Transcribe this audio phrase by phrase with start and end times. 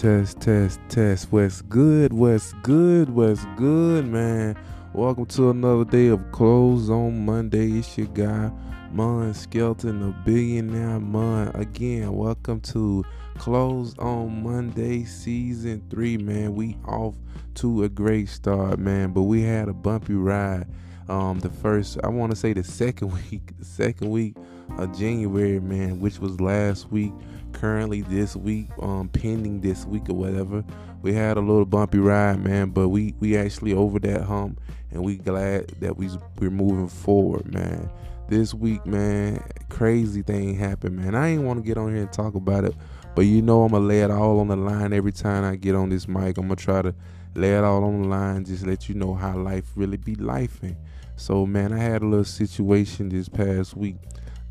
[0.00, 1.30] Test, test, test.
[1.30, 2.14] What's good?
[2.14, 3.10] What's good?
[3.10, 4.56] What's good, man?
[4.94, 7.72] Welcome to another day of Close on Monday.
[7.72, 8.50] It's your guy,
[8.92, 11.48] Mon Skelton, the billionaire Mon.
[11.48, 13.04] Again, welcome to
[13.36, 16.54] Close on Monday, season three, man.
[16.54, 17.16] We off
[17.56, 19.12] to a great start, man.
[19.12, 20.66] But we had a bumpy ride.
[21.10, 24.34] Um, the first, I want to say the second week, the second week
[24.78, 27.12] of January, man, which was last week
[27.52, 30.64] currently this week, um, pending this week or whatever.
[31.02, 34.60] We had a little bumpy ride, man, but we we actually over that hump,
[34.90, 37.90] and we glad that we we're moving forward, man.
[38.28, 41.14] This week, man, crazy thing happened, man.
[41.14, 42.74] I ain't want to get on here and talk about it,
[43.14, 45.74] but you know I'm gonna lay it all on the line every time I get
[45.74, 46.38] on this mic.
[46.38, 46.94] I'm gonna try to
[47.34, 50.76] lay it all on the line, just let you know how life really be lifing.
[51.16, 53.96] So, man, I had a little situation this past week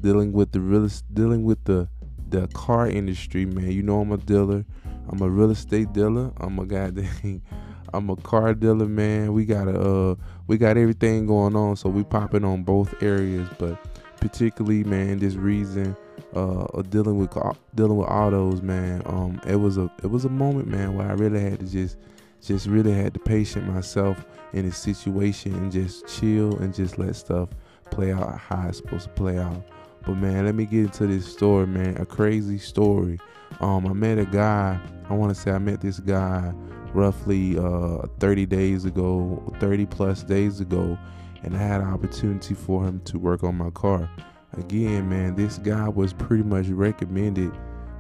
[0.01, 1.87] dealing with the real dealing with the
[2.29, 3.71] the car industry, man.
[3.71, 4.65] You know I'm a dealer.
[5.09, 6.31] I'm a real estate dealer.
[6.37, 7.41] I'm a goddamn
[7.93, 9.33] I'm a car dealer, man.
[9.33, 10.15] We got a uh,
[10.47, 13.49] we got everything going on, so we popping on both areas.
[13.57, 13.79] But
[14.17, 15.95] particularly, man, this reason
[16.35, 17.35] uh, dealing with
[17.75, 19.01] dealing with autos, man.
[19.05, 21.97] Um, it was a it was a moment, man, where I really had to just
[22.41, 27.15] just really had to patient myself in a situation and just chill and just let
[27.15, 27.49] stuff
[27.91, 29.63] play out how it's supposed to play out.
[30.05, 31.97] But man, let me get into this story, man.
[31.97, 33.19] A crazy story.
[33.59, 34.79] Um, I met a guy.
[35.09, 36.53] I want to say I met this guy
[36.93, 40.97] roughly uh 30 days ago, 30 plus days ago,
[41.43, 44.09] and I had an opportunity for him to work on my car.
[44.57, 47.51] Again, man, this guy was pretty much recommended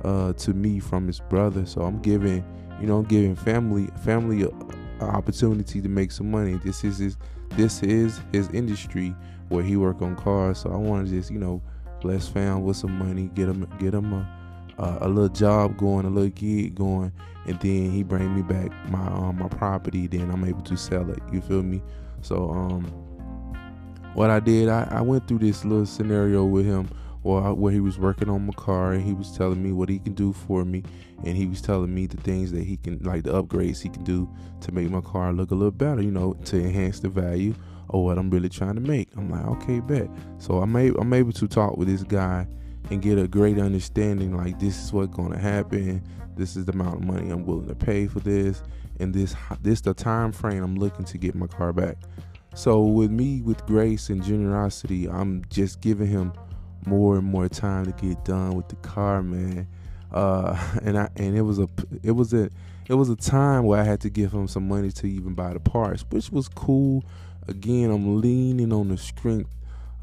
[0.03, 1.65] uh to me from his brother.
[1.65, 2.43] So I'm giving,
[2.79, 4.49] you know, I'm giving family family a,
[5.03, 6.59] a opportunity to make some money.
[6.63, 7.17] This is his
[7.51, 9.15] this is his industry
[9.49, 10.59] where he work on cars.
[10.59, 11.61] So I want to just, you know,
[12.01, 14.27] bless fam with some money, get him get him a
[15.01, 17.11] a little job going, a little gig going,
[17.45, 20.07] and then he bring me back my um, my property.
[20.07, 21.19] Then I'm able to sell it.
[21.31, 21.81] You feel me?
[22.21, 22.85] So um,
[24.13, 26.89] what I did, I, I went through this little scenario with him,
[27.21, 29.99] where where he was working on my car, and he was telling me what he
[29.99, 30.83] can do for me,
[31.23, 34.03] and he was telling me the things that he can, like the upgrades he can
[34.03, 34.29] do
[34.61, 36.01] to make my car look a little better.
[36.01, 37.53] You know, to enhance the value
[37.89, 39.09] or what I'm really trying to make.
[39.17, 40.09] I'm like, okay, bet.
[40.37, 42.47] So I'm able, I'm able to talk with this guy
[42.91, 44.35] and get a great understanding.
[44.37, 46.03] Like this is what's going to happen.
[46.35, 48.63] This is the amount of money I'm willing to pay for this,
[48.99, 51.97] and this this the time frame I'm looking to get my car back.
[52.55, 56.33] So with me, with grace and generosity, I'm just giving him
[56.89, 59.67] more and more time to get done with the car, man.
[60.11, 61.69] Uh, and I and it was a
[62.03, 62.49] it was a
[62.87, 65.53] it was a time where I had to give him some money to even buy
[65.53, 67.03] the parts, which was cool
[67.49, 69.55] again, I'm leaning on the strength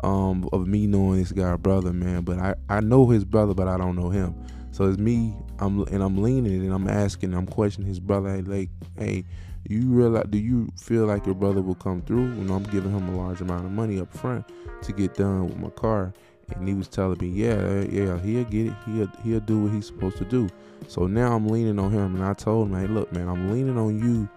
[0.02, 2.22] um, of me knowing this guy brother, man.
[2.22, 4.34] But I, I know his brother, but I don't know him.
[4.72, 5.34] So it's me.
[5.58, 8.42] I'm and I'm leaning and I'm asking, I'm questioning his brother.
[8.42, 8.68] Like,
[8.98, 9.24] hey,
[9.66, 10.26] you realize?
[10.28, 12.34] Do you feel like your brother will come through?
[12.34, 14.44] You know, I'm giving him a large amount of money up front
[14.82, 16.12] to get done with my car.
[16.54, 18.72] And he was telling me, yeah, yeah, he'll get it.
[18.86, 20.48] He'll he'll do what he's supposed to do.
[20.88, 23.76] So now I'm leaning on him, and I told him, hey, look, man, I'm leaning
[23.76, 24.28] on you.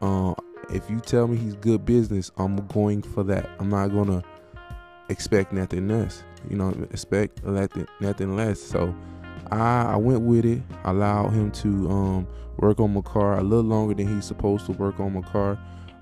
[0.00, 0.34] Uh,
[0.72, 3.50] if you tell me he's good business, I'm going for that.
[3.58, 4.22] I'm not gonna
[5.08, 6.22] expect nothing less.
[6.48, 8.60] You know, expect nothing, nothing less.
[8.60, 8.94] So
[9.50, 10.62] I, I went with it.
[10.84, 12.26] I allowed him to um,
[12.58, 15.58] work on my car a little longer than he's supposed to work on my car,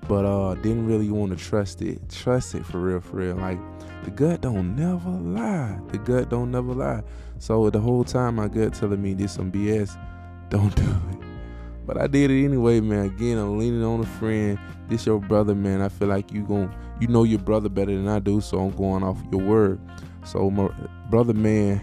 [0.07, 2.09] but uh, didn't really want to trust it.
[2.09, 3.35] Trust it for real, for real.
[3.35, 3.59] Like
[4.03, 5.79] the gut don't never lie.
[5.89, 7.03] The gut don't never lie.
[7.39, 9.97] So the whole time my gut telling me this some BS,
[10.49, 11.17] don't do it.
[11.85, 13.05] But I did it anyway, man.
[13.05, 14.59] Again, I'm leaning on a friend.
[14.89, 15.81] This your brother, man.
[15.81, 18.75] I feel like you gon' you know your brother better than I do, so I'm
[18.75, 19.79] going off your word.
[20.25, 20.69] So my
[21.09, 21.81] brother, man,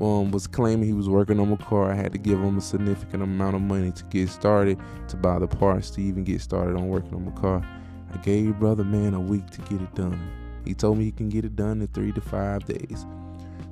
[0.00, 1.90] um, was claiming he was working on my car.
[1.90, 4.78] I had to give him a significant amount of money to get started,
[5.08, 7.62] to buy the parts, to even get started on working on my car.
[8.12, 10.43] I gave brother man a week to get it done.
[10.64, 13.06] He told me he can get it done in three to five days.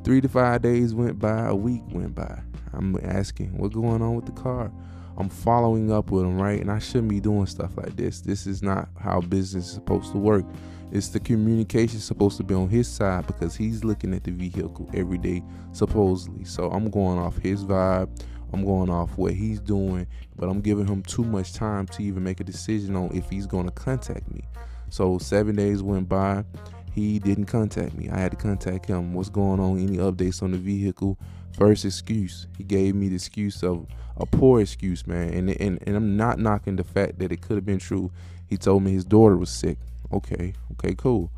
[0.04, 2.40] Three to five days went by, a week went by.
[2.72, 4.72] I'm asking, what's going on with the car?
[5.16, 6.60] I'm following up with him, right?
[6.60, 8.20] And I shouldn't be doing stuff like this.
[8.20, 10.44] This is not how business is supposed to work.
[10.90, 14.90] It's the communication supposed to be on his side because he's looking at the vehicle
[14.94, 15.42] every day,
[15.72, 16.44] supposedly.
[16.44, 18.08] So I'm going off his vibe.
[18.52, 20.06] I'm going off what he's doing,
[20.36, 23.46] but I'm giving him too much time to even make a decision on if he's
[23.46, 24.42] going to contact me.
[24.90, 26.44] So seven days went by.
[26.94, 28.10] He didn't contact me.
[28.10, 29.14] I had to contact him.
[29.14, 29.78] What's going on?
[29.78, 31.18] Any updates on the vehicle?
[31.56, 32.46] First excuse.
[32.58, 33.86] He gave me the excuse of
[34.16, 35.32] a poor excuse, man.
[35.32, 38.10] And, and and I'm not knocking the fact that it could have been true.
[38.48, 39.78] He told me his daughter was sick.
[40.12, 41.30] Okay, okay, cool.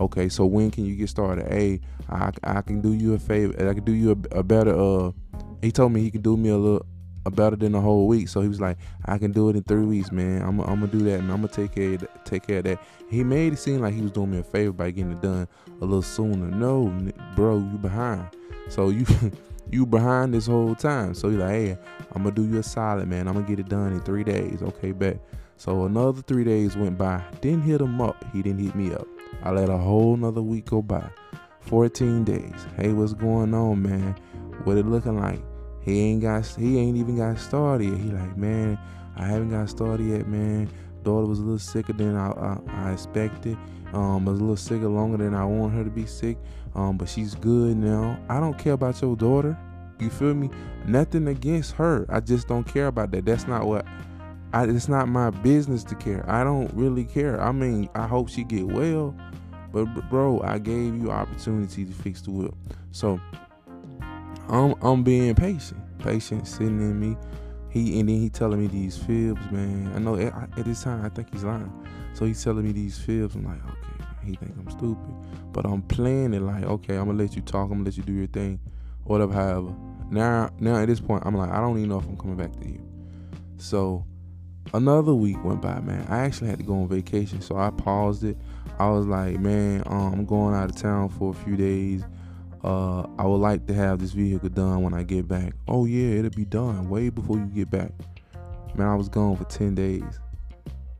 [0.00, 1.46] Okay, so when can you get started?
[1.46, 3.52] Hey, I, I can do you a favor.
[3.68, 4.74] I can do you a, a better.
[4.74, 5.12] Uh,
[5.60, 6.86] he told me he can do me a little
[7.30, 8.28] better than a whole week.
[8.28, 10.42] So he was like, I can do it in three weeks, man.
[10.42, 12.82] I'm, I'm gonna do that, and I'm gonna take care of, take care of that.
[13.08, 15.48] He made it seem like he was doing me a favor by getting it done
[15.80, 16.46] a little sooner.
[16.46, 16.92] No,
[17.34, 18.28] bro, you behind.
[18.68, 19.06] So you
[19.70, 21.14] you behind this whole time.
[21.14, 21.78] So he's like, hey,
[22.12, 23.28] I'm gonna do you a solid, man.
[23.28, 24.62] I'm gonna get it done in three days.
[24.62, 25.18] Okay, bet.
[25.56, 27.22] So another three days went by.
[27.40, 28.24] Didn't hit him up.
[28.32, 29.06] He didn't hit me up.
[29.42, 31.08] I let a whole another week go by.
[31.60, 32.66] 14 days.
[32.76, 34.14] Hey, what's going on, man?
[34.64, 35.40] What it looking like?
[35.84, 37.88] He ain't got he ain't even got started.
[37.88, 37.98] yet.
[37.98, 38.78] He like, man,
[39.16, 40.68] I haven't got started yet, man.
[41.02, 43.58] Daughter was a little sicker than I, I, I expected.
[43.92, 46.38] Um, was a little sicker longer than I want her to be sick.
[46.74, 48.18] Um, but she's good now.
[48.28, 49.56] I don't care about your daughter.
[50.00, 50.50] You feel me?
[50.86, 52.06] Nothing against her.
[52.08, 53.26] I just don't care about that.
[53.26, 53.86] That's not what
[54.52, 56.24] I, it's not my business to care.
[56.28, 57.40] I don't really care.
[57.40, 59.14] I mean, I hope she get well,
[59.72, 62.54] but bro, I gave you opportunity to fix the whip.
[62.92, 63.20] So
[64.48, 67.16] I'm I'm being patient, patient sitting in me.
[67.70, 69.92] He and then he telling me these fibs, man.
[69.94, 71.72] I know at, at this time I think he's lying.
[72.14, 73.34] So he's telling me these fibs.
[73.34, 75.14] I'm like, okay, he think I'm stupid,
[75.52, 77.64] but I'm playing it like, okay, I'm gonna let you talk.
[77.64, 78.60] I'm gonna let you do your thing,
[79.04, 79.32] whatever.
[79.32, 79.74] However,
[80.10, 82.52] now now at this point, I'm like, I don't even know if I'm coming back
[82.60, 82.80] to you.
[83.56, 84.04] So
[84.72, 86.06] another week went by, man.
[86.08, 88.36] I actually had to go on vacation, so I paused it.
[88.78, 92.04] I was like, man, um, I'm going out of town for a few days
[92.64, 95.52] uh, I would like to have this vehicle done when I get back.
[95.68, 97.92] Oh yeah, it'll be done way before you get back.
[98.74, 100.18] Man, I was gone for 10 days.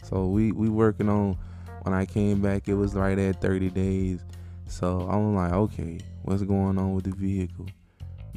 [0.02, 1.38] So we we working on
[1.82, 4.20] when I came back it was right at 30 days.
[4.66, 7.66] So I'm like, okay, what's going on with the vehicle?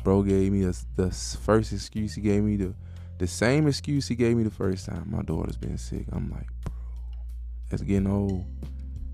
[0.04, 2.74] Bro gave me a, the first excuse he gave me the
[3.18, 5.04] the same excuse he gave me the first time.
[5.08, 6.06] My daughter's been sick.
[6.14, 6.74] I'm like, bro,
[7.70, 8.46] that's getting old.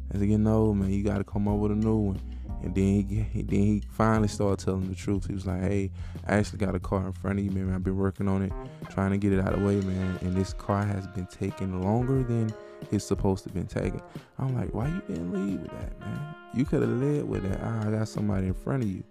[0.09, 0.91] That's getting old, man.
[0.91, 2.19] You gotta come up with a new one.
[2.63, 5.27] And then he, then he finally started telling the truth.
[5.27, 5.91] He was like, "Hey,
[6.25, 7.73] I actually got a car in front of you, man.
[7.73, 8.53] I've been working on it,
[8.89, 10.17] trying to get it out of the way, man.
[10.21, 12.53] And this car has been taking longer than
[12.91, 14.01] it's supposed to been taking."
[14.39, 16.35] I'm like, "Why you didn't lead with that, man?
[16.53, 17.59] You could have led with that.
[17.61, 19.03] Ah, I got somebody in front of you.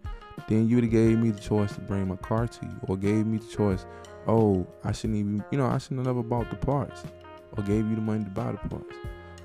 [0.49, 3.27] Then you'd have gave me the choice to bring my car to you, or gave
[3.27, 3.85] me the choice.
[4.27, 7.03] Oh, I shouldn't even, you know, I shouldn't have never bought the parts,
[7.57, 8.97] or gave you the money to buy the parts."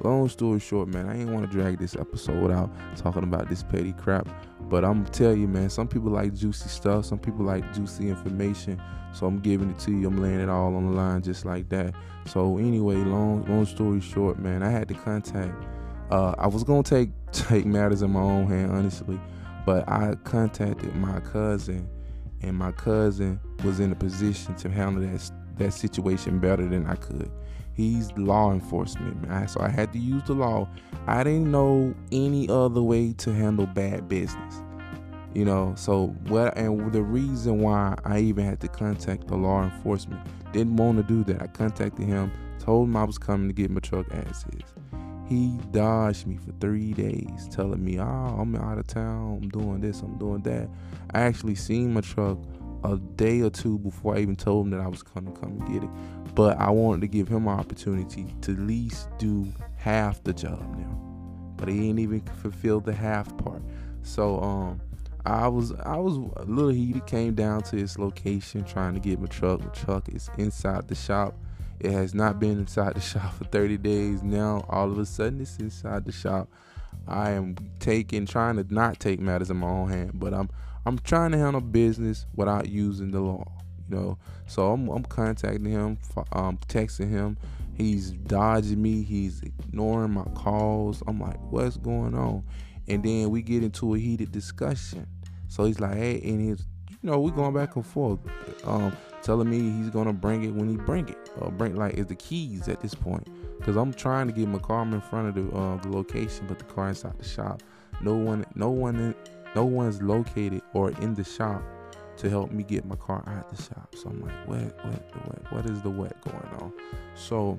[0.01, 3.63] Long story short, man, I ain't want to drag this episode out talking about this
[3.63, 4.27] petty crap.
[4.61, 8.81] But I'm tell you, man, some people like juicy stuff, some people like juicy information.
[9.13, 10.07] So I'm giving it to you.
[10.07, 11.95] I'm laying it all on the line just like that.
[12.25, 15.65] So anyway, long long story short, man, I had to contact.
[16.11, 19.19] Uh, I was gonna take take matters in my own hand, honestly,
[19.65, 21.89] but I contacted my cousin,
[22.41, 26.95] and my cousin was in a position to handle that that situation better than I
[26.95, 27.31] could.
[27.77, 29.47] He's law enforcement, man.
[29.47, 30.67] So I had to use the law.
[31.05, 34.63] I didn't know any other way to handle bad business.
[35.35, 39.63] You know, so what and the reason why I even had to contact the law
[39.63, 41.43] enforcement didn't want to do that.
[41.43, 44.73] I contacted him, told him I was coming to get my truck as is.
[45.27, 48.03] He dodged me for three days, telling me, "Oh,
[48.39, 49.41] I'm out of town.
[49.43, 50.01] I'm doing this.
[50.01, 50.67] I'm doing that."
[51.13, 52.39] I actually seen my truck
[52.83, 55.67] a day or two before I even told him that I was gonna come and
[55.73, 55.89] get it.
[56.35, 60.61] But I wanted to give him an opportunity to at least do half the job
[60.77, 60.99] now.
[61.57, 63.61] But he ain't even fulfilled the half part.
[64.03, 64.81] So um
[65.25, 69.19] I was I was a little heated, came down to his location trying to get
[69.19, 69.59] my truck.
[69.59, 71.35] My truck is inside the shop.
[71.79, 74.23] It has not been inside the shop for 30 days.
[74.23, 76.49] Now all of a sudden it's inside the shop.
[77.07, 80.49] I am taking trying to not take matters in my own hand, but I'm
[80.87, 83.43] I'm trying to handle business without using the law,
[83.89, 84.17] you know.
[84.45, 85.97] So I'm, I'm contacting him,
[86.31, 87.37] um, texting him.
[87.75, 89.03] He's dodging me.
[89.03, 91.03] He's ignoring my calls.
[91.05, 92.41] I'm like, what's going on?
[92.87, 95.05] And then we get into a heated discussion.
[95.49, 98.19] So he's like, hey, and he's, you know, we're going back and forth,
[98.63, 102.05] um, telling me he's gonna bring it when he bring it, or bring like is
[102.05, 103.27] the keys at this point.
[103.61, 106.59] Cause I'm trying to get my car in front of the, uh, the location, but
[106.59, 107.61] the car inside the shop.
[107.99, 109.15] No one, no one in,
[109.57, 111.63] no one's located or in the shop
[112.15, 113.95] to help me get my car out the shop.
[113.95, 116.71] So I'm like, what, what, what, what is the what going on?
[117.15, 117.57] So,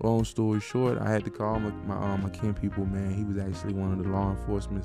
[0.00, 2.86] long story short, I had to call my my, um, my kin people.
[2.86, 4.84] Man, he was actually one of the law enforcement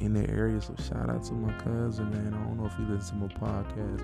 [0.00, 0.60] in the area.
[0.60, 2.34] So shout out to my cousin, man.
[2.34, 4.02] I don't know if he listens to my podcast,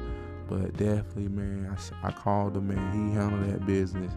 [0.49, 3.09] but definitely, man, I, I called him, man.
[3.09, 4.13] He handled that business,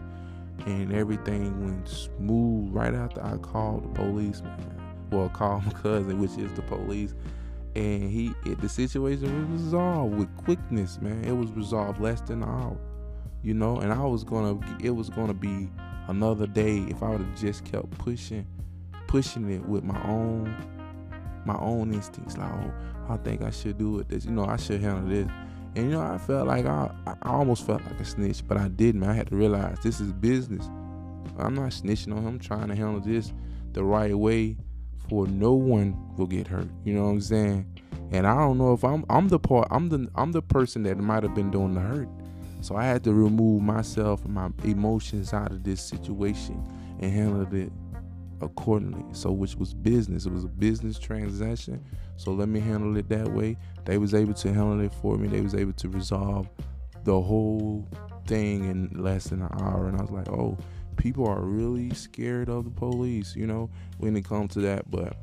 [0.64, 4.76] and everything went smooth right after I called the police, man.
[5.10, 7.16] Well, called my cousin, which is the police
[7.76, 12.42] and he it, the situation was resolved with quickness man it was resolved less than
[12.42, 12.76] an hour
[13.42, 15.68] you know and i was gonna it was gonna be
[16.08, 18.46] another day if i would have just kept pushing
[19.06, 20.54] pushing it with my own
[21.44, 22.72] my own instincts like oh
[23.08, 25.28] i think i should do it this you know i should handle this
[25.76, 28.66] And you know, I felt like I, I almost felt like a snitch, but I
[28.68, 29.04] didn't.
[29.04, 30.66] I had to realize this is business.
[31.38, 32.26] I'm not snitching on him.
[32.26, 33.32] I'm trying to handle this
[33.72, 34.56] the right way
[35.10, 36.68] for no one will get hurt.
[36.84, 37.66] You know what I'm saying?
[38.12, 40.96] And I don't know if I'm I'm the part I'm the I'm the person that
[40.98, 42.08] might have been doing the hurt.
[42.60, 46.62] So I had to remove myself and my emotions out of this situation
[47.00, 47.72] and handle it
[48.40, 49.04] accordingly.
[49.12, 50.26] So which was business.
[50.26, 51.84] It was a business transaction.
[52.16, 53.56] So let me handle it that way.
[53.84, 55.26] They was able to handle it for me.
[55.26, 56.48] They was able to resolve
[57.04, 57.88] the whole
[58.26, 59.88] thing in less than an hour.
[59.88, 60.56] And I was like, oh,
[61.00, 64.90] people are really scared of the police, you know, when it comes to that.
[64.90, 65.16] But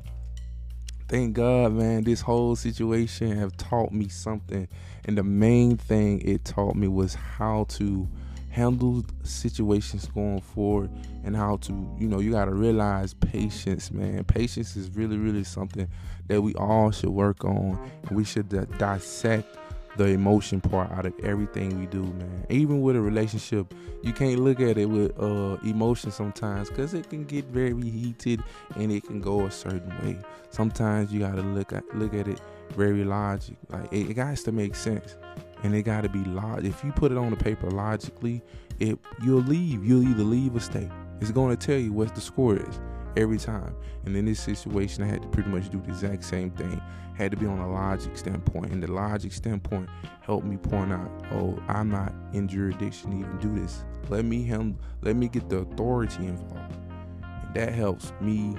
[1.08, 4.68] thank God, man, this whole situation have taught me something.
[5.04, 8.08] And the main thing it taught me was how to
[8.50, 10.90] handle situations going forward
[11.24, 14.24] and how to, you know, you got to realize patience, man.
[14.24, 15.88] Patience is really, really something
[16.26, 17.78] that we all should work on.
[18.10, 19.56] We should dissect
[19.98, 22.46] the emotion part out of everything we do, man.
[22.48, 27.10] Even with a relationship, you can't look at it with uh, emotion sometimes because it
[27.10, 28.42] can get very heated
[28.76, 30.16] and it can go a certain way.
[30.50, 32.40] Sometimes you gotta look at look at it
[32.70, 33.56] very logic.
[33.70, 35.16] Like it, it has to make sense,
[35.64, 36.64] and it got to be log.
[36.64, 38.40] If you put it on the paper logically,
[38.78, 39.84] it you'll leave.
[39.84, 40.88] You'll either leave or stay.
[41.20, 42.80] It's to tell you what the score is
[43.18, 43.74] every time.
[44.04, 46.80] And in this situation, I had to pretty much do the exact same thing.
[47.16, 49.88] Had to be on a logic standpoint, and the logic standpoint
[50.20, 53.84] helped me point out, oh, I'm not in jurisdiction to even do this.
[54.08, 56.76] Let me handle, let me get the authority involved,
[57.22, 58.54] and that helps me.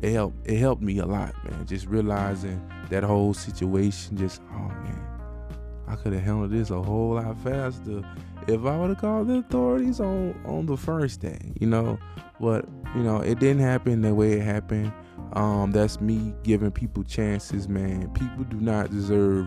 [0.00, 0.46] It helped.
[0.46, 1.66] It helped me a lot, man.
[1.66, 4.16] Just realizing that whole situation.
[4.16, 5.04] Just oh man,
[5.88, 8.04] I could have handled this a whole lot faster
[8.48, 11.98] if I would have called the authorities on on the first day, you know.
[12.40, 14.92] But you know, it didn't happen the way it happened.
[15.34, 18.08] Um, that's me giving people chances, man.
[18.14, 19.46] People do not deserve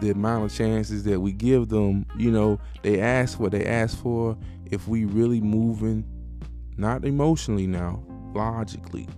[0.00, 2.06] the amount of chances that we give them.
[2.16, 4.38] You know, they ask what they ask for.
[4.66, 6.04] If we really moving,
[6.76, 9.08] not emotionally now, logically.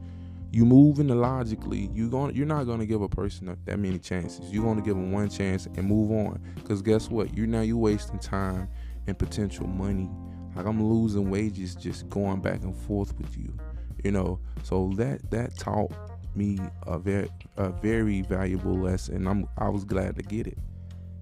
[0.51, 4.51] You moving logically, you going you're not gonna give a person that many chances.
[4.51, 6.41] You're gonna give them one chance and move on.
[6.65, 7.37] Cause guess what?
[7.37, 8.69] You're now you wasting time
[9.07, 10.09] and potential money
[10.59, 13.57] like I'm losing wages just going back and forth with you,
[14.03, 14.41] you know.
[14.65, 15.93] So that that taught
[16.35, 19.29] me a very a very valuable lesson.
[19.29, 20.59] I'm I was glad to get it,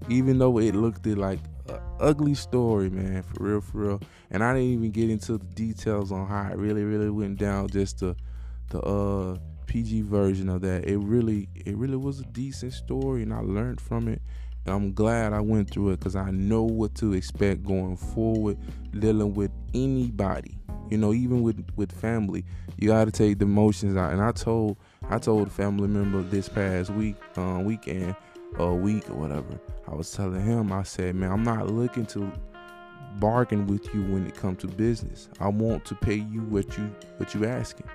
[0.08, 4.00] even though it looked like an ugly story, man, for real, for real.
[4.30, 7.68] And I didn't even get into the details on how it really, really went down.
[7.68, 8.16] Just the
[8.68, 10.84] the uh PG version of that.
[10.88, 14.22] It really it really was a decent story, and I learned from it.
[14.64, 18.58] And I'm glad I went through it because I know what to expect going forward,
[18.98, 20.58] dealing with anybody.
[20.90, 22.44] You know, even with with family,
[22.78, 24.12] you got to take the emotions out.
[24.12, 24.76] And I told
[25.08, 28.16] I told a family member this past week, uh, weekend,
[28.58, 29.58] or week or whatever.
[29.88, 32.32] I was telling him, I said, man, I'm not looking to
[33.18, 35.28] bargain with you when it comes to business.
[35.40, 37.86] I want to pay you what you what you asking,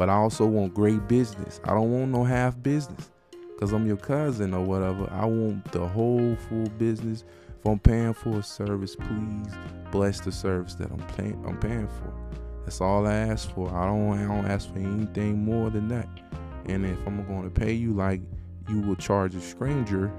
[0.00, 1.60] but I also want great business.
[1.64, 3.10] I don't want no half business
[3.52, 5.06] because I'm your cousin or whatever.
[5.12, 7.22] I want the whole full business.
[7.50, 9.52] If I'm paying for a service, please
[9.92, 11.44] bless the service that I'm paying.
[11.46, 12.14] I'm paying for.
[12.64, 13.68] That's all I ask for.
[13.68, 14.18] I don't.
[14.18, 16.08] I don't ask for anything more than that.
[16.64, 18.22] And if I'm going to pay you like
[18.70, 20.10] you would charge a stranger,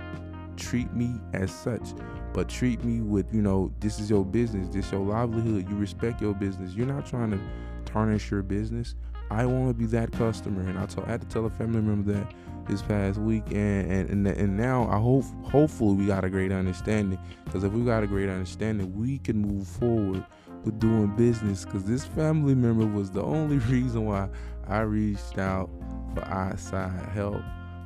[0.57, 1.95] treat me as such.
[2.33, 5.67] But treat me with, you know, this is your business, this is your livelihood.
[5.67, 6.75] You respect your business.
[6.75, 7.39] You're not trying to
[7.83, 8.93] tarnish your business.
[9.31, 11.79] I want to be that customer, and I, told, I had to tell a family
[11.79, 12.33] member that
[12.67, 17.17] this past week, and and, and now I hope hopefully we got a great understanding.
[17.45, 20.25] Because if we got a great understanding, we can move forward
[20.65, 21.63] with doing business.
[21.63, 24.27] Because this family member was the only reason why
[24.67, 25.69] I reached out
[26.13, 27.41] for outside help,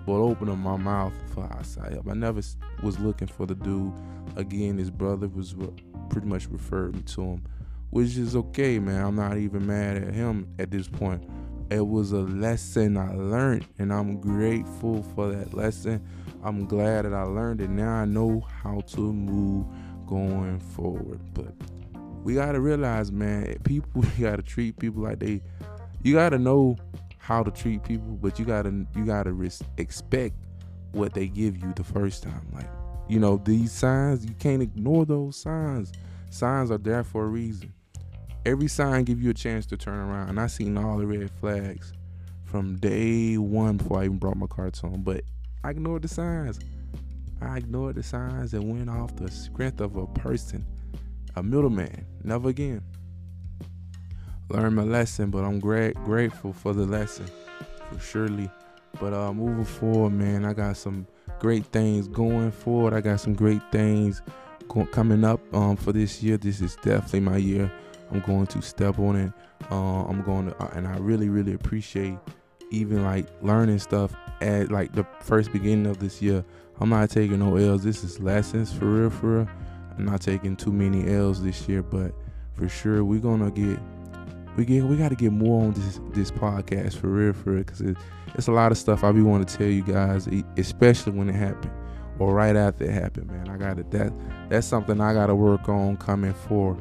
[0.07, 2.09] but opening my mouth for outside help.
[2.09, 2.41] I never
[2.81, 3.93] was looking for the dude.
[4.35, 5.55] Again, his brother was
[6.09, 7.43] pretty much referred me to him,
[7.89, 9.03] which is okay, man.
[9.05, 11.23] I'm not even mad at him at this point
[11.69, 16.05] it was a lesson I learned, and I'm grateful for that lesson.
[16.43, 17.69] I'm glad that I learned it.
[17.69, 19.65] Now I know how to move
[20.05, 21.19] going forward.
[21.33, 21.53] But
[22.23, 25.41] we gotta realize, man, people you gotta treat people like they.
[26.03, 26.77] You gotta know
[27.17, 30.35] how to treat people, but you gotta you gotta res- expect
[30.91, 32.47] what they give you the first time.
[32.53, 32.69] Like
[33.09, 35.91] you know these signs, you can't ignore those signs.
[36.35, 37.73] Signs are there for a reason
[38.45, 40.29] every sign give you a chance to turn around.
[40.29, 41.93] And I seen all the red flags
[42.43, 45.01] from day one before I even brought my cards home.
[45.03, 45.21] But
[45.63, 46.59] I ignored the signs.
[47.41, 50.65] I ignored the signs and went off the strength of a person,
[51.35, 52.05] a middleman.
[52.23, 52.81] Never again.
[54.49, 57.25] Learned my lesson, but I'm great grateful for the lesson,
[57.91, 58.49] for surely.
[58.99, 61.07] But uh, moving forward, man, I got some
[61.39, 62.93] great things going forward.
[62.93, 64.21] I got some great things
[64.91, 66.37] coming up um, for this year.
[66.37, 67.71] This is definitely my year.
[68.11, 69.33] I'm going to step on it.
[69.71, 72.17] Uh, I'm going to, uh, and I really, really appreciate
[72.71, 76.43] even like learning stuff at like the first beginning of this year.
[76.79, 77.83] I'm not taking no L's.
[77.83, 79.49] This is lessons for real, for real.
[79.97, 82.11] I'm not taking too many L's this year, but
[82.53, 83.79] for sure we're gonna get
[84.57, 87.63] we get we got to get more on this this podcast for real, for real,
[87.63, 87.97] because it,
[88.35, 91.35] it's a lot of stuff I be want to tell you guys, especially when it
[91.35, 91.71] happened
[92.19, 93.49] or right after it happened, man.
[93.49, 93.91] I got it.
[93.91, 94.13] That
[94.49, 96.77] that's something I got to work on coming for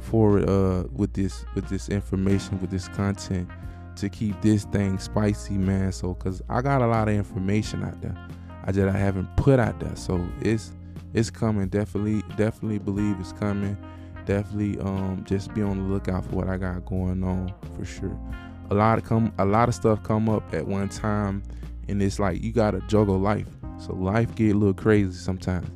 [0.00, 3.48] forward uh with this with this information with this content
[3.96, 5.92] to keep this thing spicy, man.
[5.92, 8.16] So, cause I got a lot of information out there,
[8.64, 9.96] I just I haven't put out there.
[9.96, 10.72] So it's
[11.12, 11.68] it's coming.
[11.68, 13.76] Definitely, definitely believe it's coming.
[14.26, 18.18] Definitely, um, just be on the lookout for what I got going on for sure.
[18.70, 21.42] A lot of come, a lot of stuff come up at one time,
[21.88, 23.46] and it's like you gotta juggle life.
[23.78, 25.68] So life get a little crazy sometimes,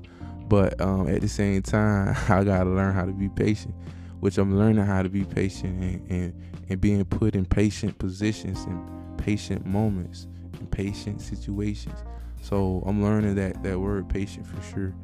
[0.49, 3.75] but um, at the same time, I gotta learn how to be patient
[4.21, 8.64] which I'm learning how to be patient and, and, and being put in patient positions
[8.64, 10.26] and patient moments
[10.59, 11.99] and patient situations.
[12.43, 14.95] So I'm learning that that word patient for sure,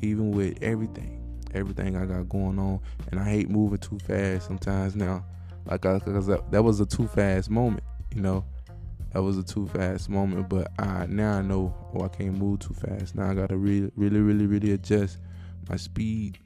[0.00, 1.20] even with everything,
[1.54, 2.80] everything I got going on.
[3.10, 5.24] And I hate moving too fast sometimes now,
[5.66, 7.84] like because that, that was a too fast moment,
[8.14, 8.44] you know.
[9.14, 12.58] That was a too fast moment, but I now I know oh I can't move
[12.58, 13.14] too fast.
[13.14, 15.18] Now I gotta really, really, really, really adjust
[15.68, 16.38] my speed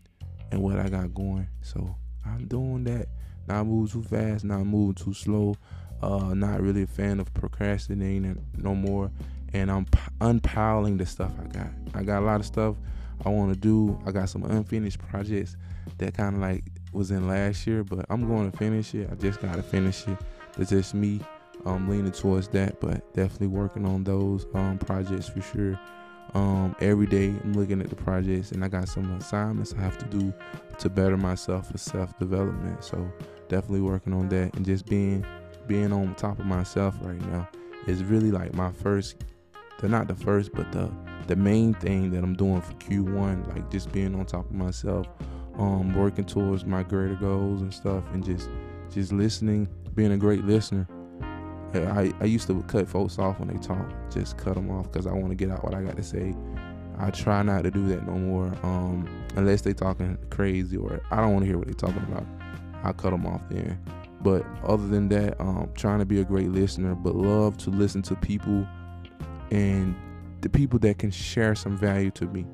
[0.52, 1.48] and what I got going.
[1.62, 1.96] So
[2.26, 3.06] I'm doing that.
[3.46, 5.56] Not moving too fast, not moving too slow.
[6.02, 9.10] Uh, not really a fan of procrastinating no more.
[9.54, 11.70] And I'm p- unpiling the stuff I got.
[11.94, 12.76] I got a lot of stuff
[13.24, 13.98] I want to do.
[14.04, 15.56] I got some unfinished projects
[15.96, 19.08] that kind of like was in last year, but I'm going to finish it.
[19.10, 20.18] I just got to finish it.
[20.58, 21.20] It's just me
[21.64, 25.78] um, leaning towards that, but definitely working on those um, projects for sure.
[26.34, 29.96] Um, every day I'm looking at the projects and I got some assignments I have
[29.98, 30.32] to do
[30.78, 32.84] to better myself for self development.
[32.84, 33.10] So
[33.48, 35.24] definitely working on that and just being
[35.66, 37.48] being on top of myself right now
[37.86, 39.24] is really like my first
[39.78, 40.90] they're not the first but the
[41.26, 45.06] the main thing that I'm doing for Q1 like just being on top of myself
[45.58, 48.48] um working towards my greater goals and stuff and just
[48.90, 50.86] just listening being a great listener
[51.74, 55.06] I, I used to cut folks off when they talk, just cut them off because
[55.06, 56.34] I want to get out what I got to say.
[56.98, 61.16] I try not to do that no more, um, unless they talking crazy or I
[61.16, 62.26] don't want to hear what they talking about.
[62.82, 63.78] I cut them off then.
[64.20, 68.02] But other than that, um, trying to be a great listener, but love to listen
[68.02, 68.66] to people
[69.50, 69.94] and
[70.40, 72.46] the people that can share some value to me.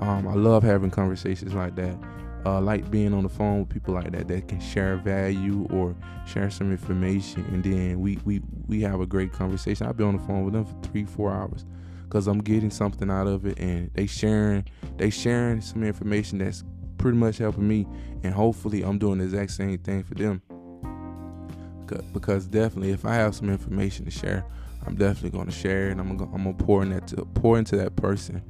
[0.00, 1.96] Um, I love having conversations like that
[2.44, 5.96] uh, like being on the phone with people like that that can share value or
[6.26, 9.86] share some information, and then we we we have a great conversation.
[9.86, 11.64] I'll be on the phone with them for three four hours
[12.04, 14.64] because I'm getting something out of it, and they sharing
[14.96, 16.64] they sharing some information that's
[16.98, 17.86] pretty much helping me,
[18.22, 20.42] and hopefully I'm doing the exact same thing for them.
[22.12, 24.44] Because definitely, if I have some information to share,
[24.86, 25.98] I'm definitely going to share it.
[25.98, 28.42] I'm gonna, I'm gonna pour that to pour into that person,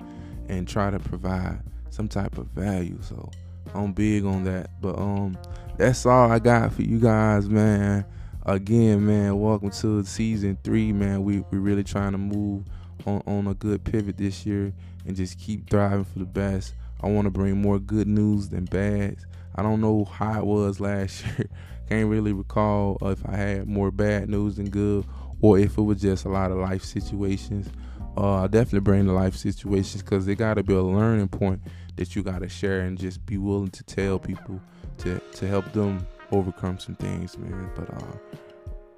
[0.49, 2.99] and try to provide some type of value.
[3.01, 3.31] So
[3.75, 4.71] I'm big on that.
[4.81, 5.37] But um,
[5.77, 8.05] that's all I got for you guys, man.
[8.47, 11.25] Again, man, welcome to season three, man.
[11.25, 12.65] We we really trying to move
[13.07, 14.73] on on a good pivot this year
[15.07, 16.75] and just keep thriving for the best.
[17.03, 19.17] I want to bring more good news than bad.
[19.57, 21.49] I don't know how it was last year.
[21.89, 25.05] Can't really recall if I had more bad news than good,
[25.41, 27.69] or if it was just a lot of life situations.
[28.17, 31.61] Uh, I definitely bring the life situations because they got to be a learning point
[31.97, 34.61] that you gotta share and just be willing to tell people
[34.99, 37.71] to to help them overcome some things, man.
[37.75, 38.17] But uh,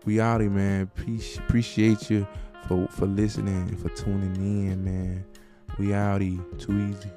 [0.04, 0.90] we here, man.
[1.38, 2.26] appreciate you
[2.68, 5.24] for for listening and for tuning in, man.
[5.78, 6.40] We out here.
[6.59, 7.11] Too easy.